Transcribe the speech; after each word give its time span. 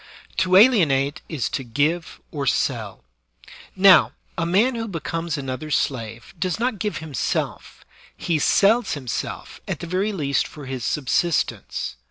To 0.37 0.55
alienate 0.55 1.21
is 1.29 1.47
to 1.49 1.63
give 1.63 2.19
or 2.31 2.47
selL 2.47 3.03
Now, 3.75 4.13
a 4.35 4.47
man 4.47 4.73
who 4.73 4.87
becomes 4.87 5.37
another's 5.37 5.77
slave 5.77 6.33
does 6.39 6.59
not 6.59 6.79
give 6.79 6.97
himself; 6.97 7.85
he 8.17 8.39
sells 8.39 8.93
himself 8.93 9.61
at 9.67 9.79
the 9.79 9.85
very 9.85 10.11
least 10.11 10.47
for 10.47 10.65
his 10.65 10.83
subsistence. 10.83 11.97